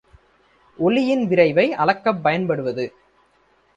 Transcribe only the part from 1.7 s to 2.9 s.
அளக்கப் பயன்படுவது.